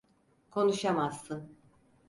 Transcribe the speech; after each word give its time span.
Konuşamazsın. 0.51 1.57